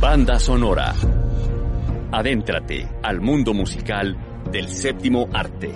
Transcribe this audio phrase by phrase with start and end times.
[0.00, 0.94] Banda sonora.
[2.10, 4.16] Adéntrate al mundo musical
[4.50, 5.74] del séptimo arte.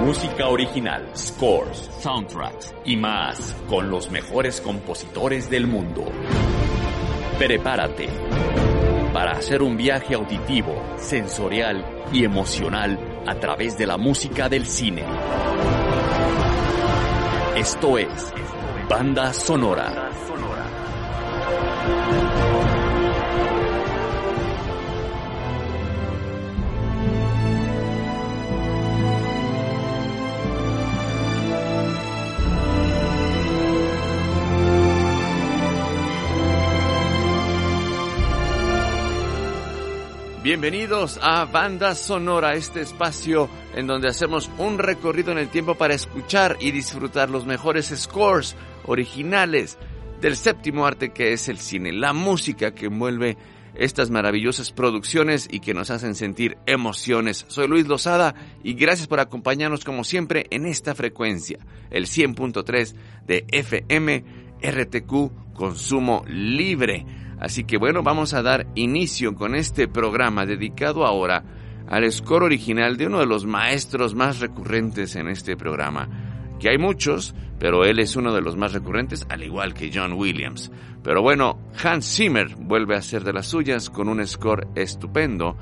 [0.00, 6.04] Música original, scores, soundtracks y más con los mejores compositores del mundo.
[7.38, 8.08] Prepárate
[9.12, 15.04] para hacer un viaje auditivo, sensorial y emocional a través de la música del cine.
[17.54, 18.32] Esto es
[18.88, 20.09] Banda Sonora.
[40.50, 45.94] Bienvenidos a Banda Sonora, este espacio en donde hacemos un recorrido en el tiempo para
[45.94, 49.78] escuchar y disfrutar los mejores scores originales
[50.20, 53.36] del séptimo arte que es el cine, la música que envuelve
[53.74, 57.44] estas maravillosas producciones y que nos hacen sentir emociones.
[57.48, 61.58] Soy Luis Lozada y gracias por acompañarnos como siempre en esta frecuencia,
[61.90, 62.94] el 100.3
[63.26, 64.24] de FM
[64.62, 67.06] RTQ Consumo Libre.
[67.38, 71.44] Así que bueno, vamos a dar inicio con este programa dedicado ahora
[71.88, 76.08] al score original de uno de los maestros más recurrentes en este programa,
[76.60, 80.14] que hay muchos, pero él es uno de los más recurrentes, al igual que John
[80.14, 80.72] Williams.
[81.04, 85.56] Pero bueno, Hans Zimmer vuelve a ser de las suyas con un score estupendo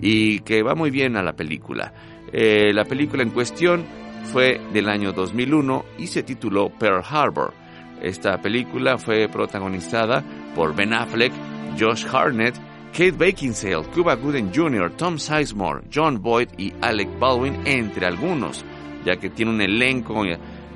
[0.00, 1.94] y que va muy bien a la película.
[2.32, 3.84] Eh, la película en cuestión
[4.32, 7.54] fue del año 2001 y se tituló Pearl Harbor.
[8.02, 10.24] Esta película fue protagonizada
[10.56, 11.32] por Ben Affleck,
[11.78, 12.56] Josh Harnett,
[12.92, 18.64] Kate Beckinsale, Cuba Gooden Jr., Tom Sizemore, John Boyd y Alec Baldwin, entre algunos,
[19.04, 20.14] ya que tiene un elenco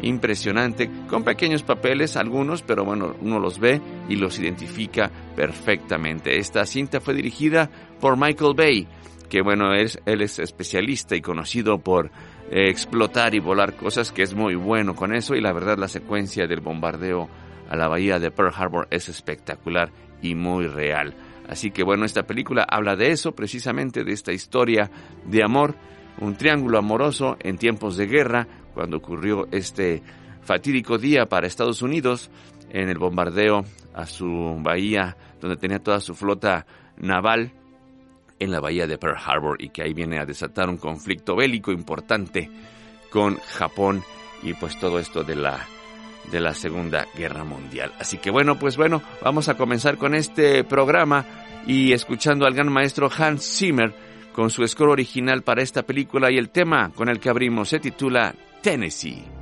[0.03, 6.39] impresionante, con pequeños papeles algunos, pero bueno, uno los ve y los identifica perfectamente.
[6.39, 7.71] Esta cinta fue dirigida
[8.01, 8.89] por Michael Bay,
[9.29, 12.11] que bueno, es, él es especialista y conocido por
[12.51, 15.89] eh, explotar y volar cosas, que es muy bueno con eso, y la verdad la
[15.89, 17.29] secuencia del bombardeo
[17.69, 19.91] a la bahía de Pearl Harbor es espectacular
[20.23, 21.15] y muy real.
[21.49, 24.91] Así que bueno, esta película habla de eso, precisamente de esta historia
[25.27, 25.75] de amor,
[26.21, 28.47] un triángulo amoroso en tiempos de guerra,
[28.78, 30.05] cuando ocurrió este
[30.44, 32.31] fatídico día para Estados Unidos
[32.71, 36.65] en el bombardeo a su bahía, donde tenía toda su flota
[36.97, 37.50] naval
[38.38, 41.72] en la bahía de Pearl Harbor y que ahí viene a desatar un conflicto bélico
[41.72, 42.49] importante
[43.11, 44.05] con Japón
[44.44, 45.59] y pues todo esto de la
[46.31, 47.93] de la Segunda Guerra Mundial.
[47.99, 51.27] Así que bueno, pues bueno, vamos a comenzar con este programa
[51.67, 53.93] y escuchando al gran maestro Hans Zimmer
[54.33, 57.81] con su score original para esta película y el tema con el que abrimos se
[57.81, 59.38] titula Tennessee.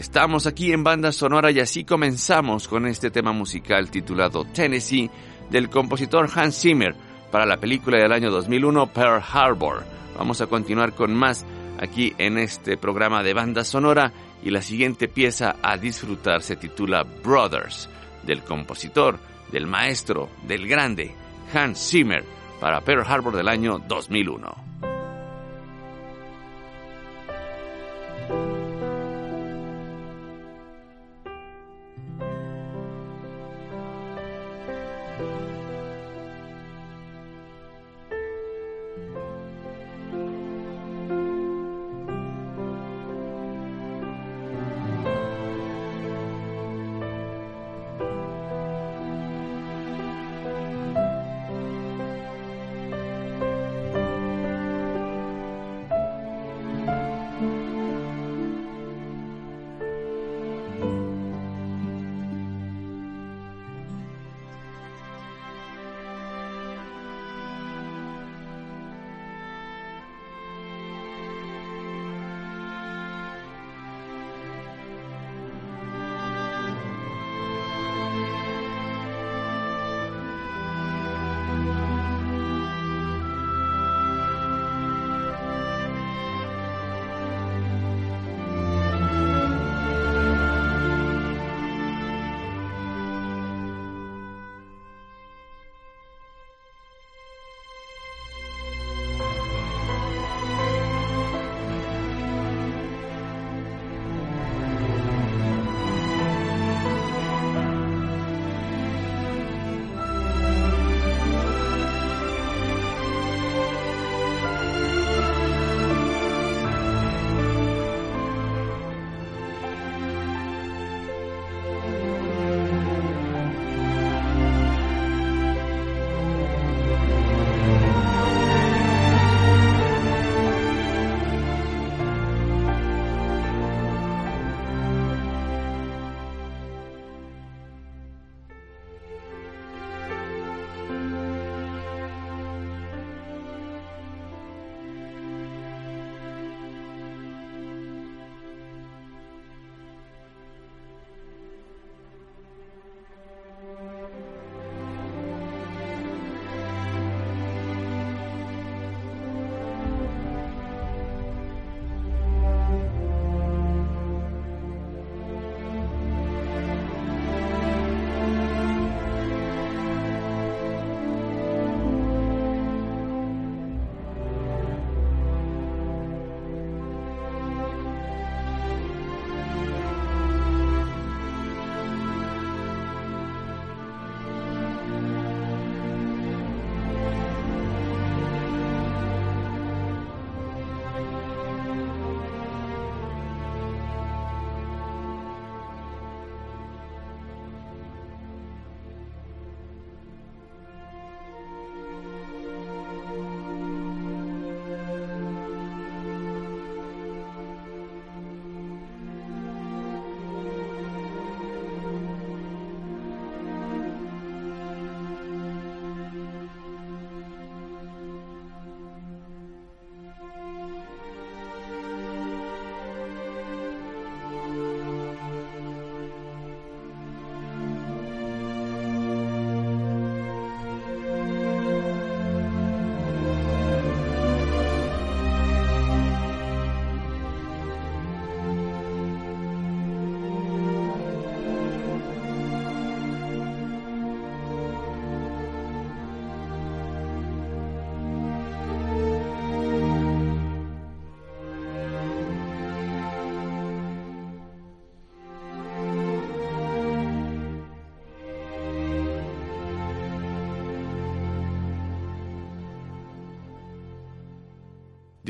[0.00, 5.10] Estamos aquí en banda sonora y así comenzamos con este tema musical titulado Tennessee
[5.50, 6.94] del compositor Hans Zimmer
[7.30, 9.84] para la película del año 2001 Pearl Harbor.
[10.16, 11.44] Vamos a continuar con más
[11.78, 14.10] aquí en este programa de banda sonora
[14.42, 17.90] y la siguiente pieza a disfrutar se titula Brothers
[18.22, 19.18] del compositor,
[19.52, 21.14] del maestro, del grande
[21.52, 22.24] Hans Zimmer
[22.58, 24.69] para Pearl Harbor del año 2001.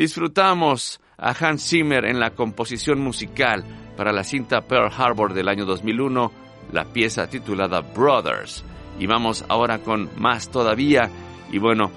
[0.00, 3.62] Disfrutamos a Hans Zimmer en la composición musical
[3.98, 6.32] para la cinta Pearl Harbor del año 2001,
[6.72, 8.64] la pieza titulada Brothers.
[8.98, 11.10] Y vamos ahora con más todavía
[11.52, 11.90] y bueno,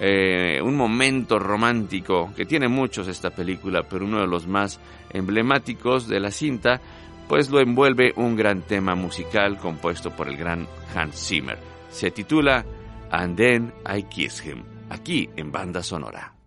[0.00, 4.80] eh, un momento romántico que tiene muchos esta película, pero uno de los más
[5.10, 6.80] emblemáticos de la cinta,
[7.28, 11.60] pues lo envuelve un gran tema musical compuesto por el gran Hans Zimmer.
[11.88, 12.66] Se titula
[13.12, 16.41] And Then I Kiss Him aquí en Banda Sonora.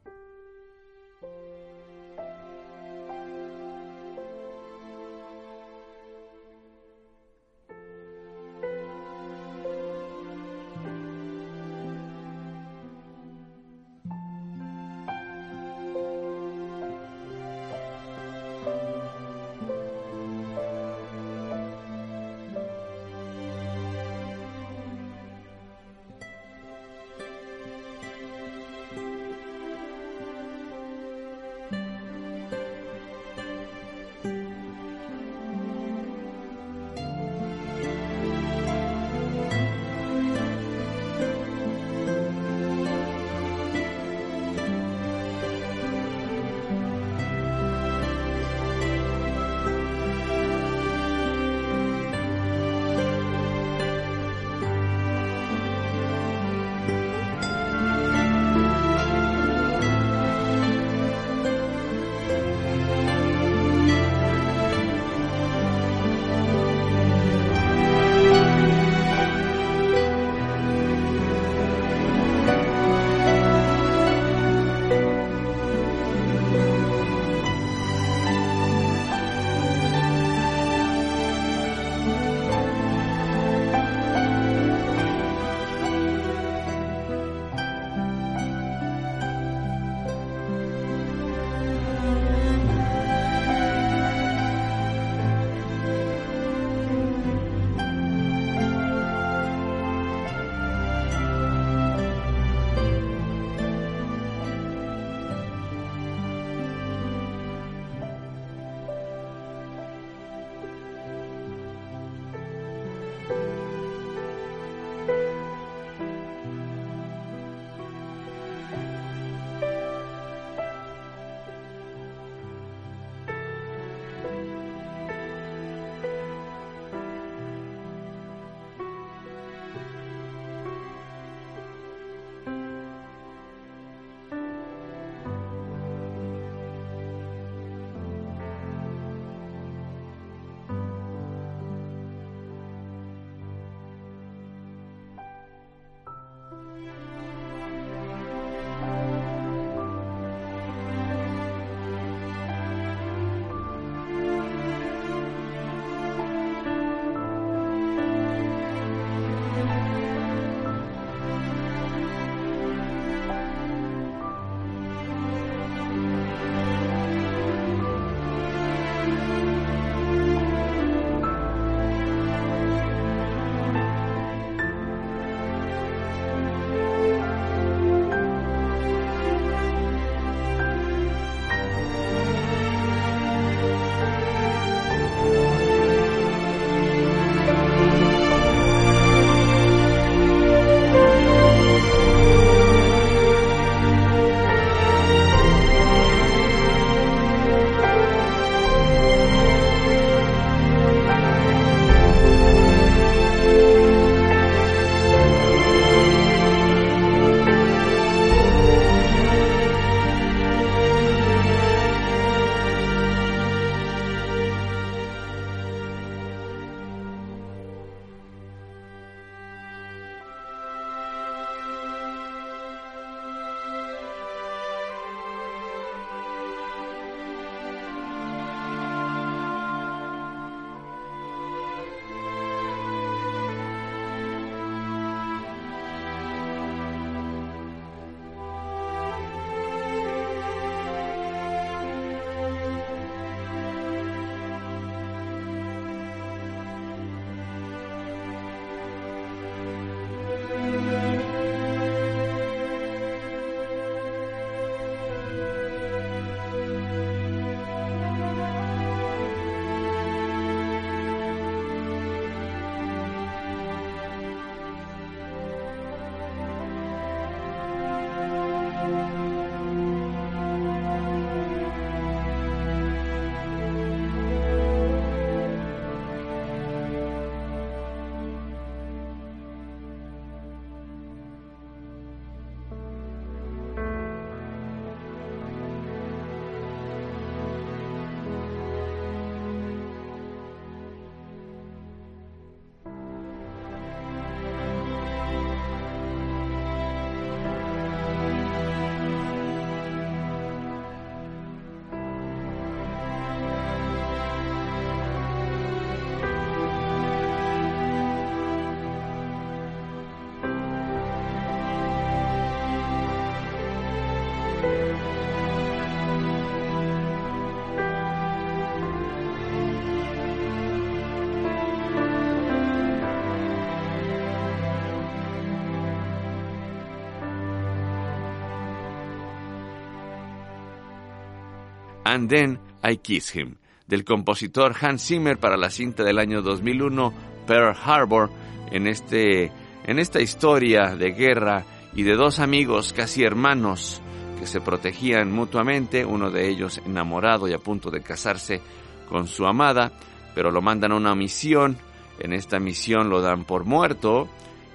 [332.05, 333.55] And Then I Kiss Him,
[333.87, 337.13] del compositor Hans Zimmer para la cinta del año 2001,
[337.47, 338.29] Pearl Harbor,
[338.71, 339.51] en, este,
[339.85, 341.65] en esta historia de guerra
[341.95, 344.01] y de dos amigos casi hermanos
[344.39, 348.61] que se protegían mutuamente, uno de ellos enamorado y a punto de casarse
[349.09, 349.91] con su amada,
[350.35, 351.77] pero lo mandan a una misión,
[352.19, 354.29] en esta misión lo dan por muerto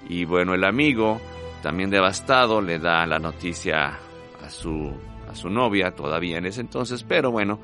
[0.08, 1.20] y bueno, el amigo,
[1.62, 3.98] también devastado, le da la noticia
[4.42, 4.92] a su
[5.30, 7.60] a su novia todavía en ese entonces, pero bueno,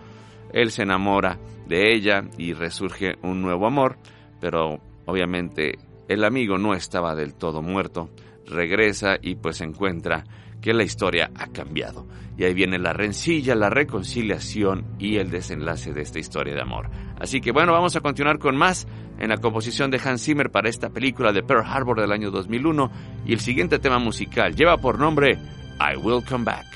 [0.52, 3.98] él se enamora de ella y resurge un nuevo amor,
[4.40, 8.10] pero obviamente el amigo no estaba del todo muerto,
[8.46, 10.24] regresa y pues encuentra
[10.60, 12.06] que la historia ha cambiado.
[12.38, 16.90] Y ahí viene la rencilla, la reconciliación y el desenlace de esta historia de amor.
[17.18, 18.86] Así que bueno, vamos a continuar con más
[19.18, 22.90] en la composición de Hans Zimmer para esta película de Pearl Harbor del año 2001
[23.24, 25.38] y el siguiente tema musical lleva por nombre
[25.80, 26.75] I Will Come Back.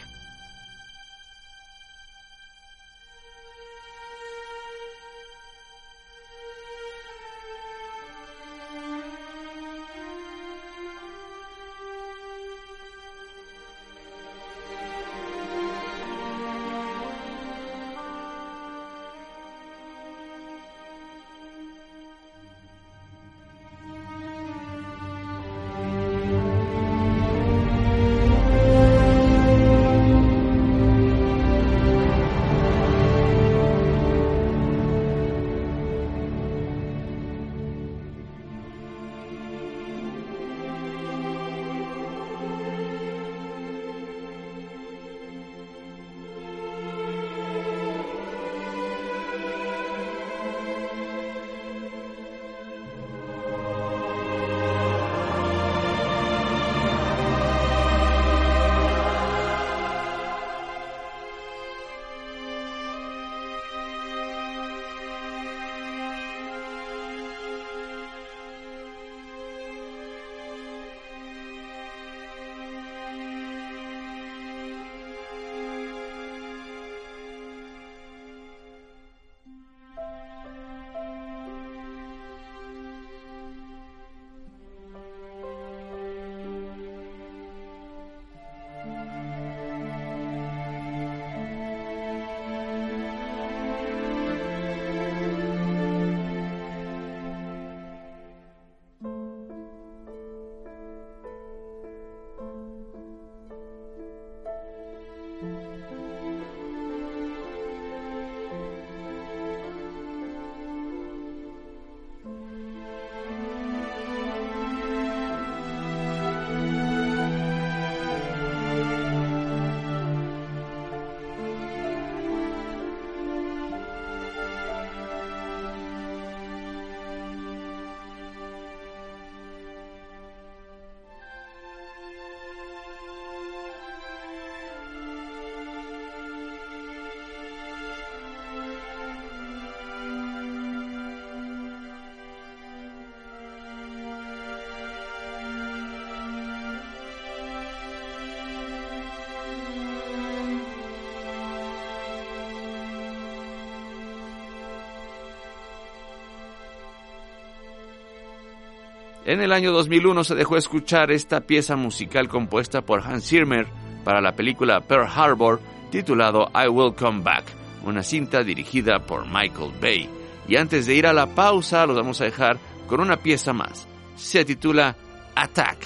[159.31, 163.69] En el año 2001 se dejó escuchar esta pieza musical compuesta por Hans Zimmer
[164.03, 165.61] para la película Pearl Harbor
[165.93, 167.45] titulado I Will Come Back,
[167.85, 170.11] una cinta dirigida por Michael Bay.
[170.49, 173.87] Y antes de ir a la pausa, los vamos a dejar con una pieza más.
[174.16, 174.97] Se titula
[175.37, 175.79] Attack,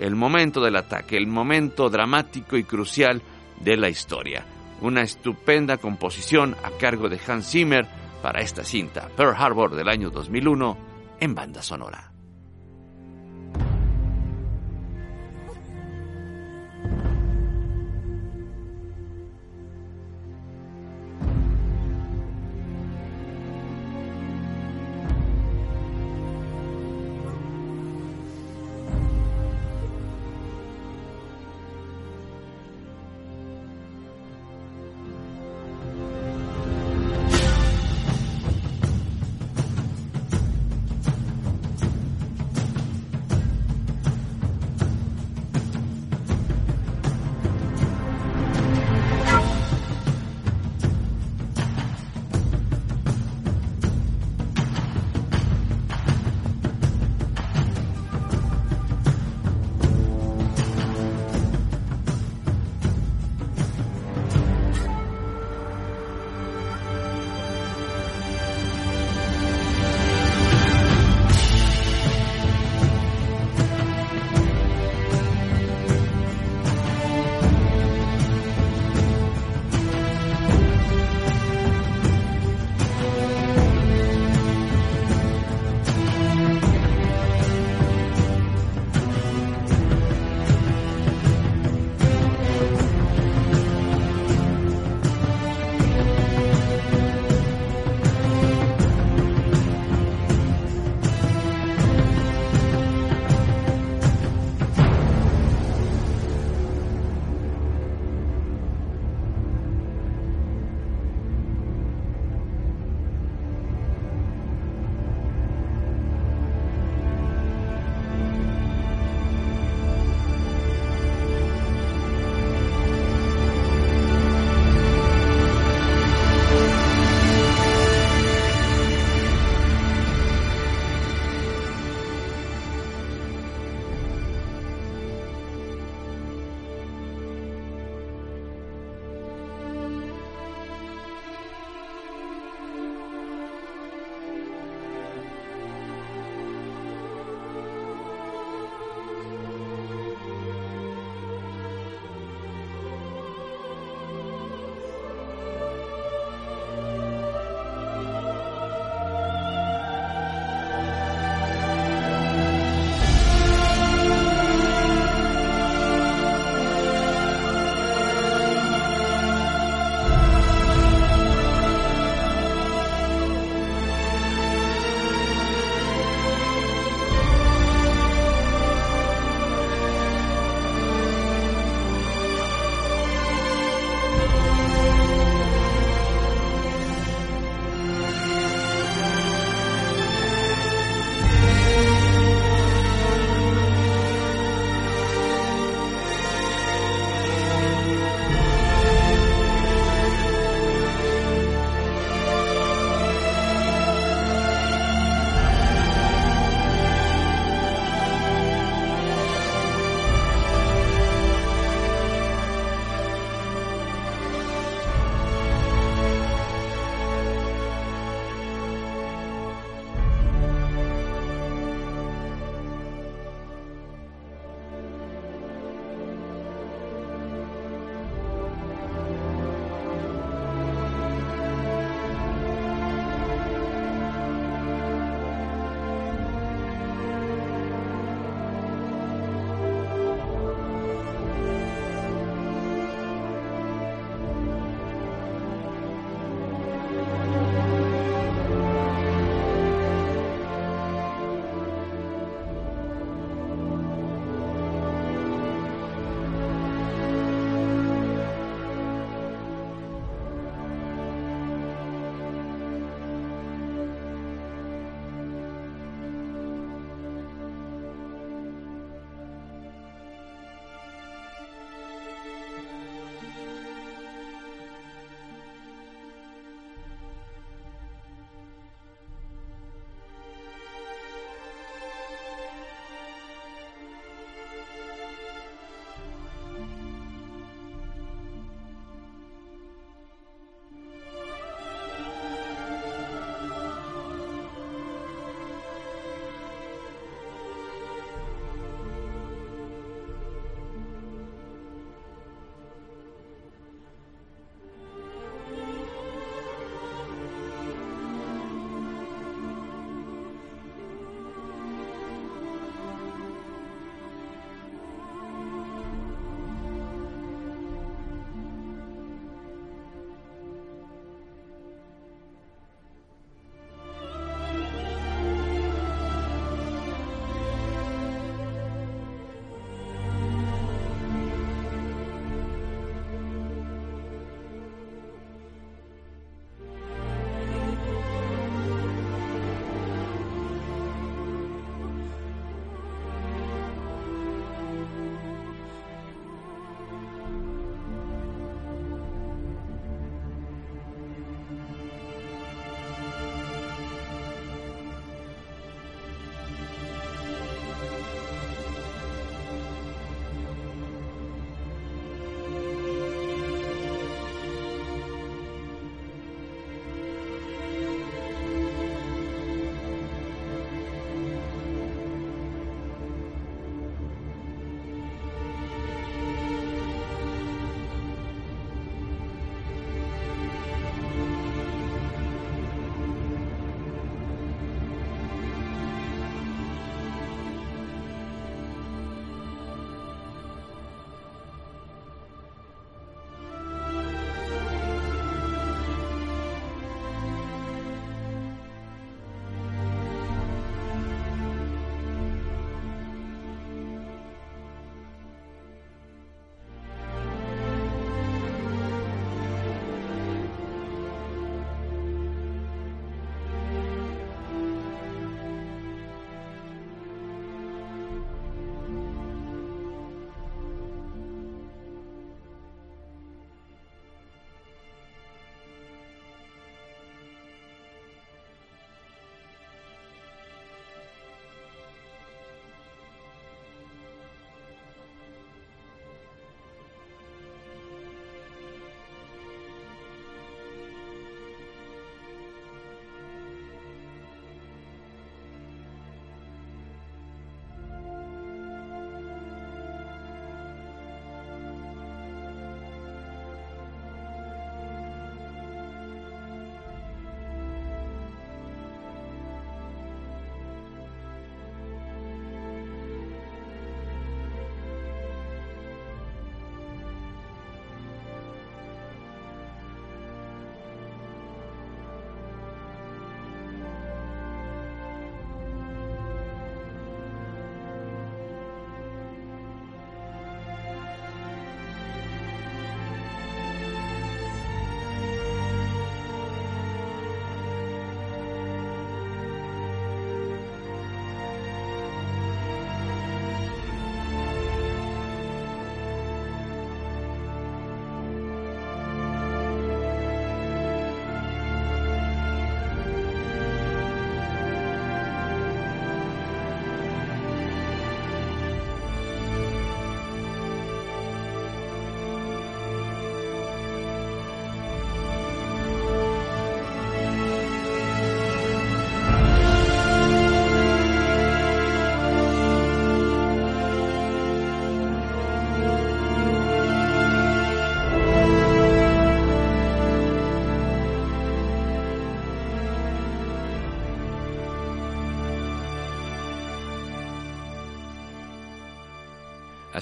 [0.00, 3.22] el momento del ataque, el momento dramático y crucial
[3.60, 4.44] de la historia.
[4.80, 7.86] Una estupenda composición a cargo de Hans Zimmer
[8.22, 10.76] para esta cinta, Pearl Harbor del año 2001,
[11.20, 12.07] en banda sonora.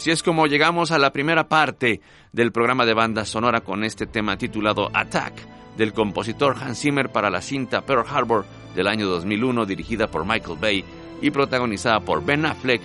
[0.06, 4.06] Así es como llegamos a la primera parte del programa de banda sonora con este
[4.06, 5.34] tema titulado Attack
[5.76, 8.44] del compositor Hans Zimmer para la cinta Pearl Harbor
[8.76, 10.84] del año 2001 dirigida por Michael Bay
[11.20, 12.82] y protagonizada por Ben Affleck,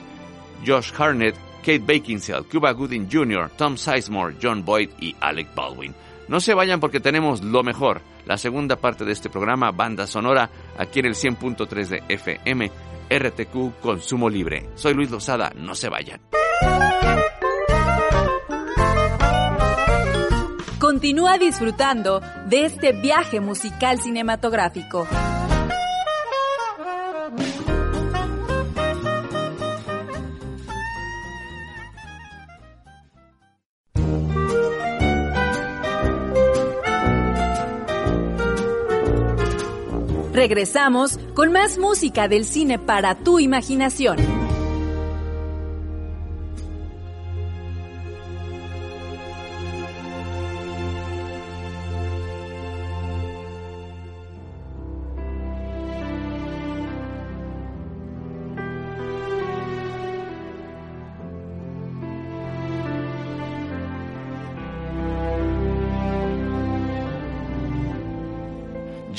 [0.65, 5.93] Josh Harnett, Kate Beckinsale, Cuba Gooding Jr., Tom Sizemore, John Boyd y Alec Baldwin.
[6.27, 10.49] No se vayan porque tenemos lo mejor, la segunda parte de este programa, Banda Sonora,
[10.75, 12.71] aquí en el 100.3 de FM,
[13.11, 14.69] RTQ Consumo Libre.
[14.75, 16.21] Soy Luis Lozada, no se vayan.
[20.79, 25.07] Continúa disfrutando de este viaje musical cinematográfico.
[40.33, 44.40] Regresamos con más música del cine para tu imaginación.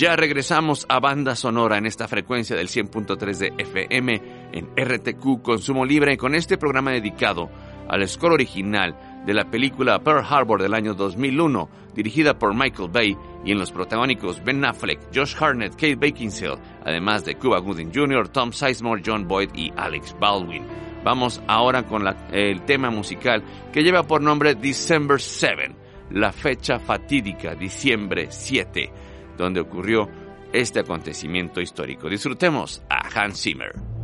[0.02, 5.86] Ya regresamos a Banda Sonora en esta frecuencia del 100.3 de FM en RTQ Consumo
[5.86, 7.48] Libre con este programa dedicado
[7.88, 13.16] al score original de la película Pearl Harbor del año 2001, dirigida por Michael Bay
[13.44, 18.26] y en los protagónicos Ben Affleck, Josh Harnett, Kate Beckinsale, además de Cuba Gooding Jr.,
[18.26, 20.64] Tom Sizemore, John Boyd y Alex Baldwin.
[21.04, 25.76] Vamos ahora con el tema musical que lleva por nombre December 7,
[26.10, 30.08] la fecha fatídica, diciembre 7 donde ocurrió
[30.52, 32.08] este acontecimiento histórico.
[32.08, 34.01] Disfrutemos a Hans Zimmer.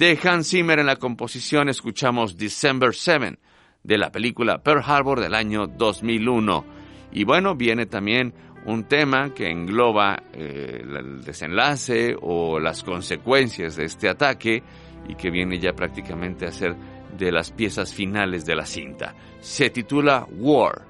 [0.00, 3.38] De Hans Zimmer en la composición escuchamos December 7
[3.82, 6.64] de la película Pearl Harbor del año 2001.
[7.12, 8.32] Y bueno, viene también
[8.64, 14.62] un tema que engloba eh, el desenlace o las consecuencias de este ataque
[15.06, 16.74] y que viene ya prácticamente a ser
[17.18, 19.14] de las piezas finales de la cinta.
[19.40, 20.80] Se titula War,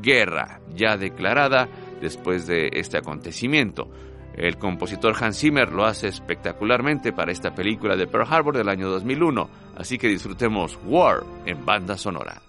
[0.00, 1.68] Guerra, ya declarada
[2.00, 3.90] después de este acontecimiento.
[4.34, 8.88] El compositor Hans Zimmer lo hace espectacularmente para esta película de Pearl Harbor del año
[8.88, 12.40] 2001, así que disfrutemos War en banda sonora.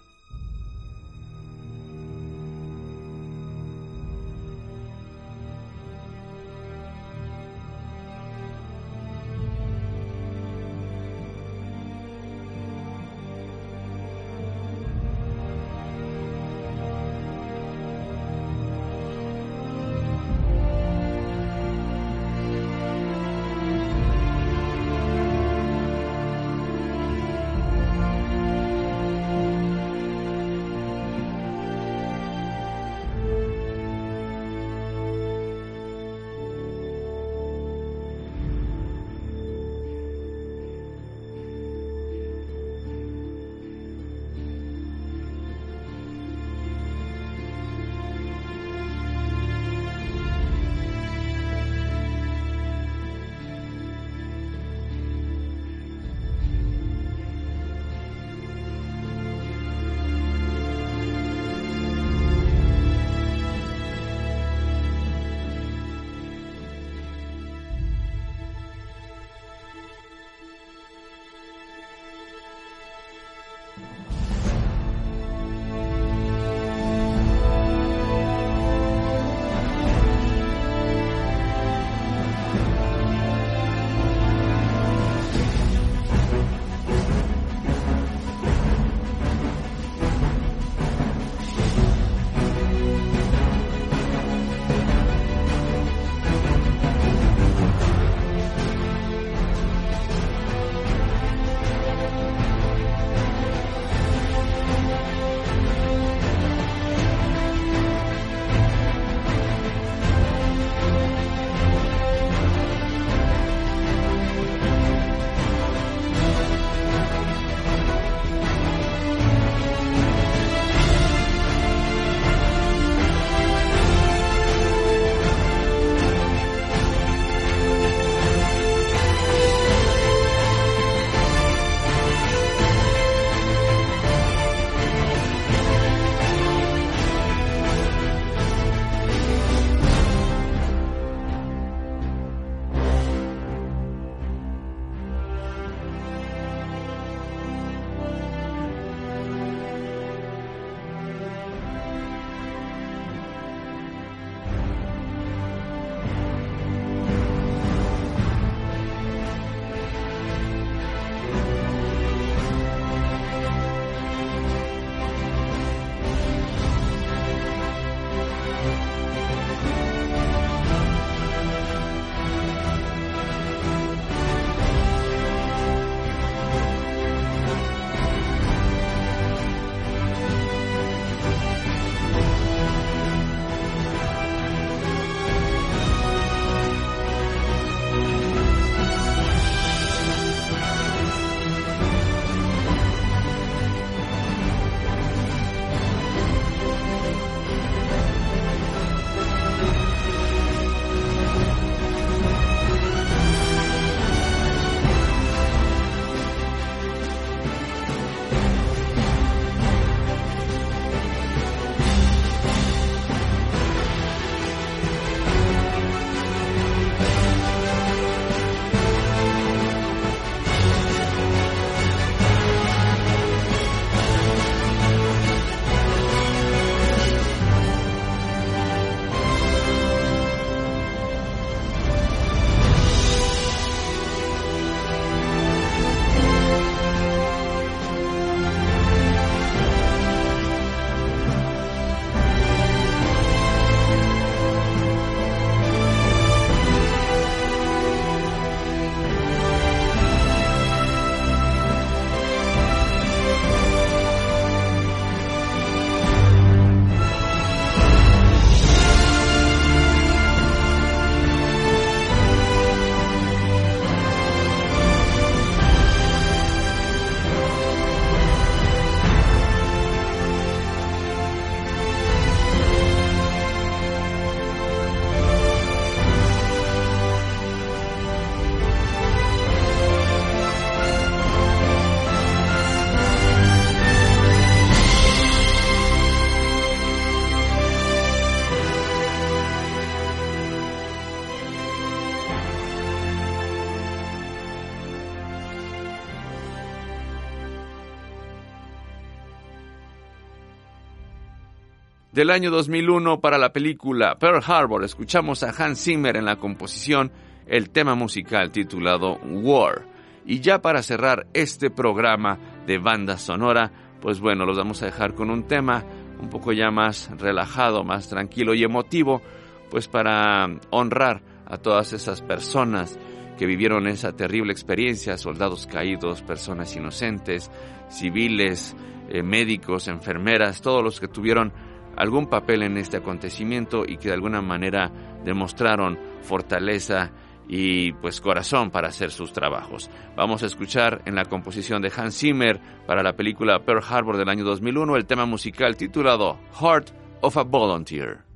[302.12, 304.84] Del año 2001 para la película Pearl Harbor.
[304.84, 307.10] Escuchamos a Hans Zimmer en la composición
[307.46, 309.86] el tema musical titulado War.
[310.26, 315.14] Y ya para cerrar este programa de banda sonora, pues bueno, los vamos a dejar
[315.14, 315.84] con un tema
[316.20, 319.22] un poco ya más relajado, más tranquilo y emotivo,
[319.70, 322.98] pues para honrar a todas esas personas
[323.38, 327.50] que vivieron esa terrible experiencia, soldados caídos, personas inocentes,
[327.88, 328.76] civiles,
[329.08, 331.52] eh, médicos, enfermeras, todos los que tuvieron
[331.96, 334.90] algún papel en este acontecimiento y que de alguna manera
[335.24, 337.12] demostraron fortaleza
[337.48, 339.90] y pues corazón para hacer sus trabajos.
[340.16, 344.28] Vamos a escuchar en la composición de Hans Zimmer para la película Pearl Harbor del
[344.28, 346.90] año 2001 el tema musical titulado Heart
[347.20, 348.31] of a Volunteer.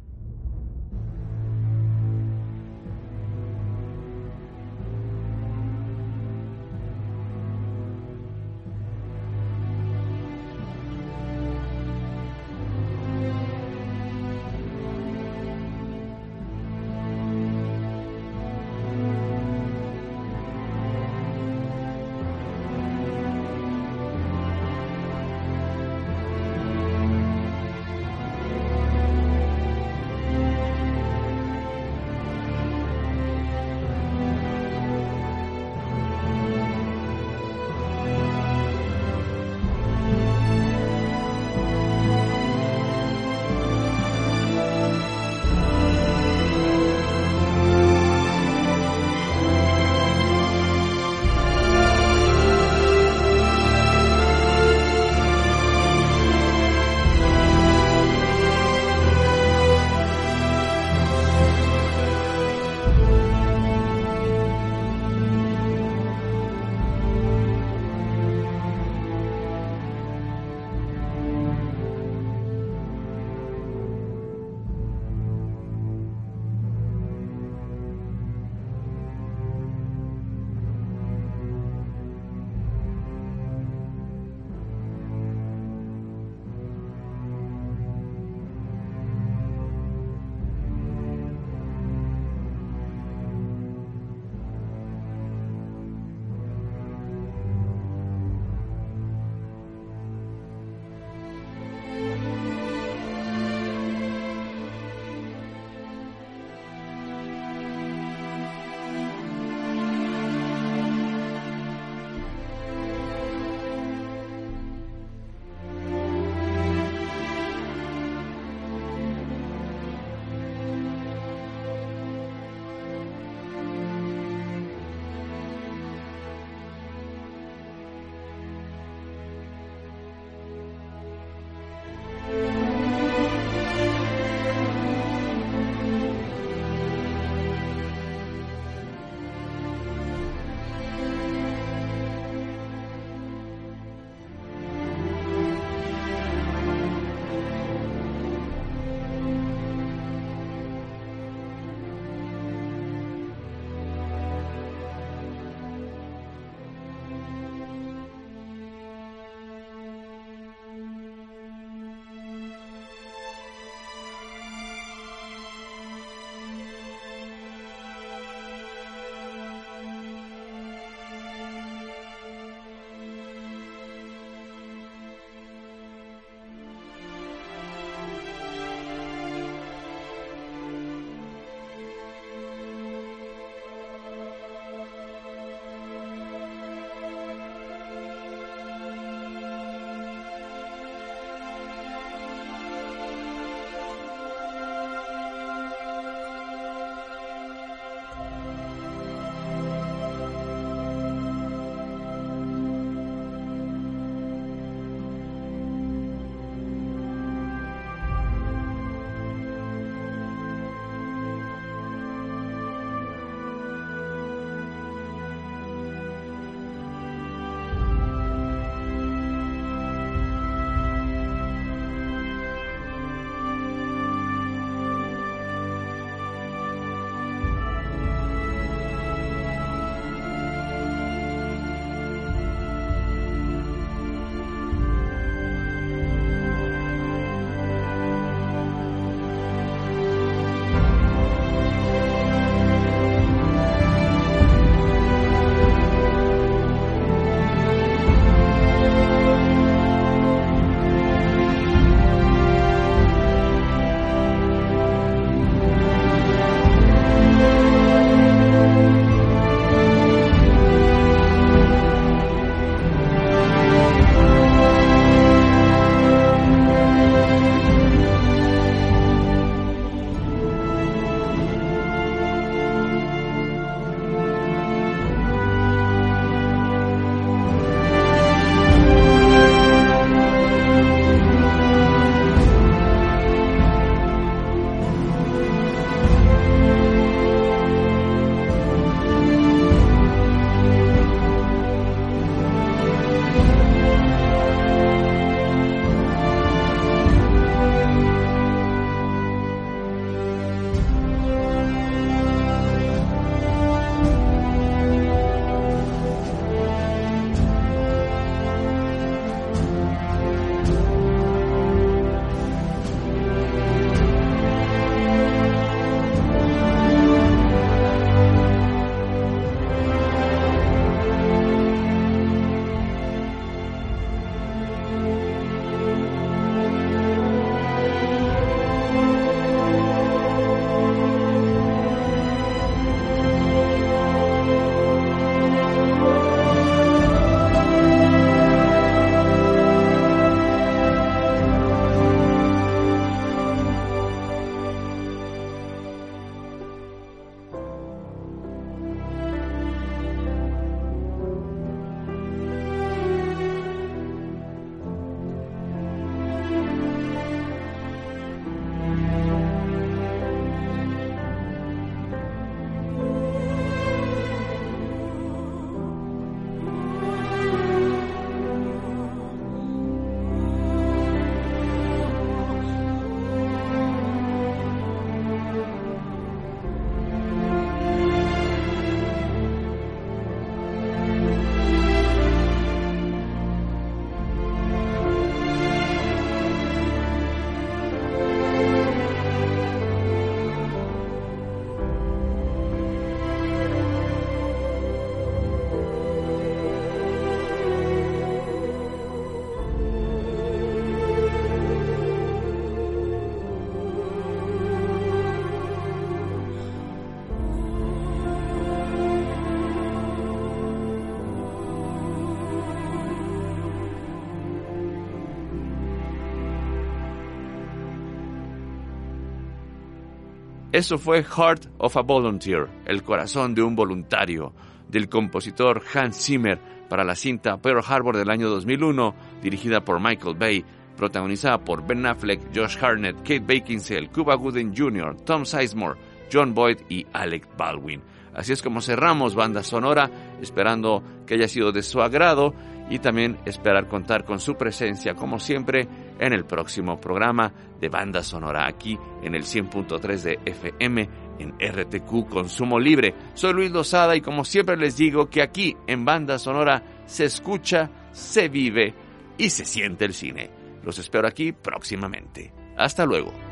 [420.76, 424.52] Eso fue Heart of a Volunteer, el corazón de un voluntario,
[424.86, 426.60] del compositor Hans Zimmer
[426.90, 432.04] para la cinta Pearl Harbor del año 2001, dirigida por Michael Bay, protagonizada por Ben
[432.04, 435.98] Affleck, Josh Hartnett, Kate Beckinsale, Cuba Gooding Jr., Tom Sizemore,
[436.30, 438.02] John Boyd y Alec Baldwin.
[438.34, 440.10] Así es como cerramos banda sonora,
[440.42, 442.52] esperando que haya sido de su agrado
[442.90, 445.88] y también esperar contar con su presencia, como siempre,
[446.18, 451.08] en el próximo programa de banda sonora aquí en el 100.3 de FM
[451.38, 453.14] en RTQ Consumo Libre.
[453.34, 457.90] Soy Luis Lozada y como siempre les digo que aquí en banda sonora se escucha,
[458.12, 458.94] se vive
[459.38, 460.50] y se siente el cine.
[460.82, 462.52] Los espero aquí próximamente.
[462.76, 463.45] Hasta luego.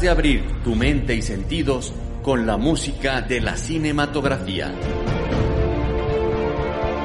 [0.00, 1.92] De abrir tu mente y sentidos
[2.22, 4.72] con la música de la cinematografía.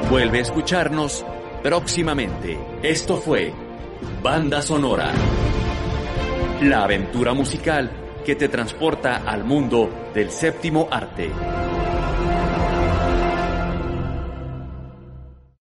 [0.08, 1.26] Vuelve a escucharnos
[1.60, 2.56] próximamente.
[2.84, 3.52] Esto fue
[4.22, 5.10] Banda Sonora.
[6.62, 7.90] La aventura musical
[8.24, 11.30] que te transporta al mundo del séptimo arte.